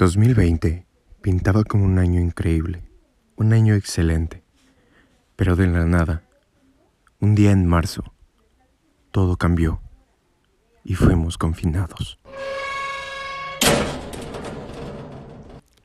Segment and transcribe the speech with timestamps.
[0.00, 0.86] 2020
[1.20, 2.82] pintaba como un año increíble,
[3.36, 4.42] un año excelente,
[5.36, 6.22] pero de la nada,
[7.20, 8.14] un día en marzo,
[9.10, 9.82] todo cambió
[10.84, 12.18] y fuimos confinados.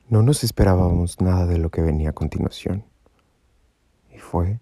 [0.08, 2.86] No nos esperábamos nada de lo que venía a continuación
[4.10, 4.60] y fue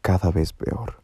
[0.00, 1.01] cada vez peor.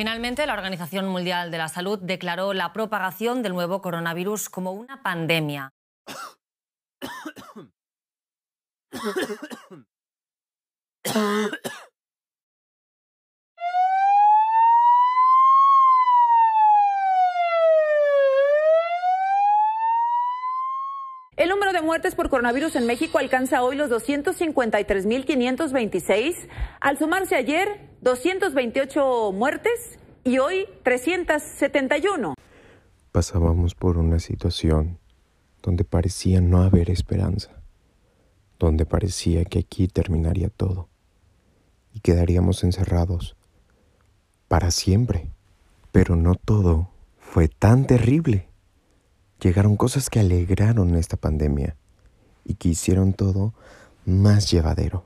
[0.00, 5.02] Finalmente, la Organización Mundial de la Salud declaró la propagación del nuevo coronavirus como una
[5.02, 5.74] pandemia.
[21.80, 26.46] De muertes por coronavirus en México alcanza hoy los 253.526,
[26.80, 32.34] al sumarse ayer 228 muertes y hoy 371.
[33.12, 34.98] Pasábamos por una situación
[35.62, 37.62] donde parecía no haber esperanza,
[38.58, 40.90] donde parecía que aquí terminaría todo
[41.94, 43.36] y quedaríamos encerrados
[44.48, 45.30] para siempre.
[45.92, 48.50] Pero no todo fue tan terrible
[49.40, 51.76] llegaron cosas que alegraron esta pandemia
[52.50, 53.54] y que hicieron todo
[54.04, 55.04] más llevadero.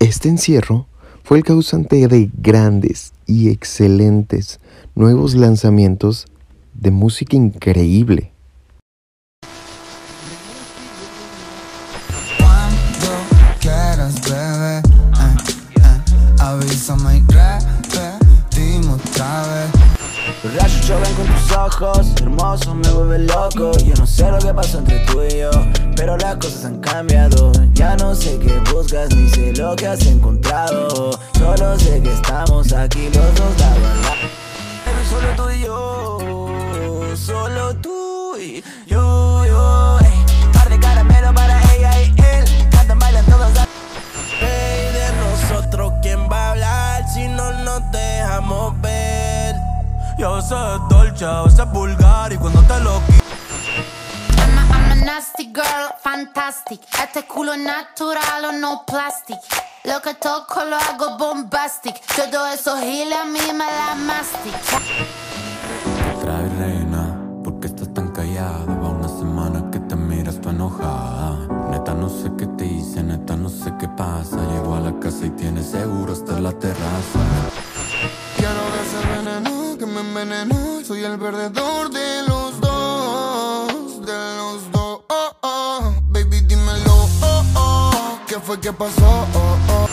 [0.00, 0.86] Este encierro
[1.22, 4.58] fue el causante de grandes y excelentes
[4.96, 6.26] nuevos lanzamientos
[6.74, 8.31] de música increíble
[20.92, 23.72] chocan con tus ojos, hermoso, me vuelve loco.
[23.78, 25.50] Yo no sé lo que pasó entre tú y yo,
[25.96, 27.52] pero las cosas han cambiado.
[27.72, 31.10] Ya no sé qué buscas, ni sé lo que has encontrado.
[31.38, 34.12] Solo sé que estamos aquí los dos la verdad.
[35.08, 39.11] Solo tú y yo, solo tú y yo
[50.18, 50.54] Yo sé
[50.88, 53.00] dolce, a veces vulgar y cuando te lo
[54.36, 56.80] I'm a, I'm a nasty girl, fantastic.
[57.02, 59.38] Este culo natural o no plastic.
[59.84, 61.94] Lo que toco lo hago bombastic.
[62.14, 64.54] Todo eso gile a mí me la mastic.
[66.20, 68.64] Trae reina, porque estás tan callada?
[68.82, 71.36] Va una semana que te miras tu enojada.
[71.70, 74.36] Neta no sé qué te hice, neta no sé qué pasa.
[74.36, 77.18] Llego a la casa y tienes seguro hasta la terraza.
[79.82, 80.84] Que me envenenó.
[80.84, 85.00] Soy el perdedor de los dos, de los dos.
[85.08, 85.94] Oh, oh.
[86.08, 87.08] Baby, dímelo.
[87.20, 88.18] Oh, oh.
[88.28, 89.26] ¿Qué fue que pasó?
[89.34, 89.88] Oh, oh.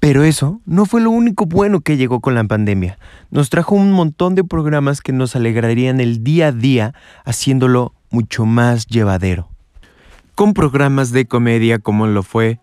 [0.00, 2.98] Pero eso no fue lo único bueno que llegó con la pandemia.
[3.30, 6.94] Nos trajo un montón de programas que nos alegrarían el día a día,
[7.24, 9.48] haciéndolo mucho más llevadero.
[10.34, 12.60] Con programas de comedia como lo fue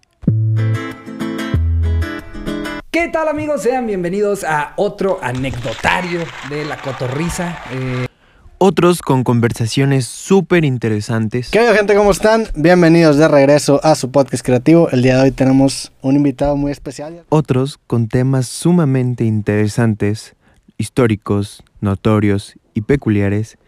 [2.97, 3.62] ¿Qué tal amigos?
[3.62, 7.62] Sean bienvenidos a otro anecdotario de la cotorriza.
[7.72, 8.08] Eh,
[8.58, 11.52] otros con conversaciones súper interesantes.
[11.52, 11.94] ¿Qué onda gente?
[11.94, 12.47] ¿Cómo están?
[12.56, 14.90] Bienvenidos de regreso a su podcast creativo.
[14.90, 17.24] El día de hoy tenemos un invitado muy especial.
[17.30, 20.34] Otros con temas sumamente interesantes,
[20.80, 23.59] históricos, notorios y peculiares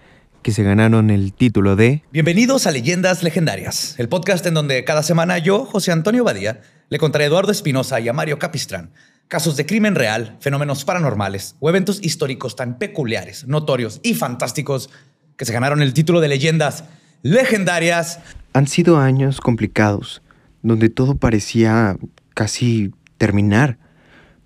[0.41, 5.03] que se ganaron el título de Bienvenidos a Leyendas Legendarias, el podcast en donde cada
[5.03, 8.91] semana yo, José Antonio Badía, le contaré a Eduardo Espinosa y a Mario Capistrán
[9.29, 14.89] casos de crimen real, fenómenos paranormales o eventos históricos tan peculiares, notorios y fantásticos
[15.37, 16.83] que se ganaron el título de Leyendas
[17.23, 18.19] Legendarias.
[18.51, 20.21] Han sido años complicados,
[20.63, 21.95] donde todo parecía
[22.33, 23.77] casi terminar,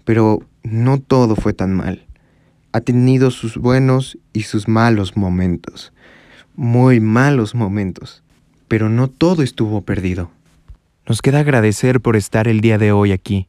[0.06, 2.06] pero no todo fue tan mal
[2.74, 5.94] ha tenido sus buenos y sus malos momentos,
[6.56, 8.24] muy malos momentos,
[8.68, 10.32] pero no todo estuvo perdido.
[11.08, 13.48] Nos queda agradecer por estar el día de hoy aquí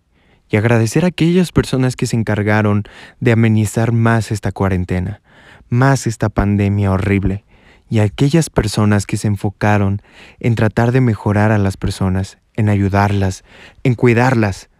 [0.49, 2.85] y agradecer a aquellas personas que se encargaron
[3.20, 5.20] de amenizar más esta cuarentena,
[5.69, 7.44] más esta pandemia horrible,
[7.88, 10.02] y a aquellas personas que se enfocaron
[10.41, 13.44] en tratar de mejorar a las personas, en ayudarlas,
[13.82, 14.70] en cuidarlas.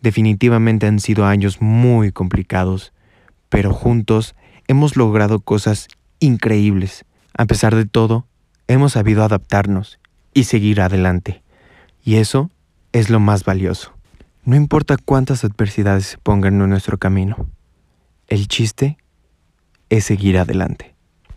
[0.00, 2.92] Definitivamente han sido años muy complicados
[3.52, 4.34] pero juntos
[4.66, 5.88] hemos logrado cosas
[6.20, 7.04] increíbles.
[7.36, 8.26] A pesar de todo,
[8.66, 10.00] hemos sabido adaptarnos
[10.32, 11.42] y seguir adelante.
[12.02, 12.50] Y eso
[12.92, 13.91] es lo más valioso.
[14.44, 17.48] No importa cuántas adversidades se pongan en nuestro camino,
[18.26, 18.98] el chiste
[19.88, 20.91] es seguir adelante.